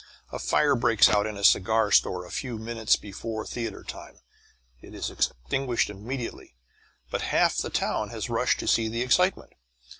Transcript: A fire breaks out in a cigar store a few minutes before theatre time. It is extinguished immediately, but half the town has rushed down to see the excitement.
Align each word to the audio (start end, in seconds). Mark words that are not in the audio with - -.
A 0.31 0.39
fire 0.39 0.73
breaks 0.75 1.09
out 1.09 1.27
in 1.27 1.37
a 1.37 1.43
cigar 1.43 1.91
store 1.91 2.25
a 2.25 2.31
few 2.31 2.57
minutes 2.57 2.95
before 2.95 3.45
theatre 3.45 3.83
time. 3.83 4.17
It 4.81 4.95
is 4.95 5.11
extinguished 5.11 5.91
immediately, 5.91 6.55
but 7.11 7.21
half 7.29 7.57
the 7.57 7.69
town 7.69 8.09
has 8.09 8.27
rushed 8.27 8.57
down 8.61 8.67
to 8.67 8.73
see 8.73 8.87
the 8.87 9.03
excitement. 9.03 9.53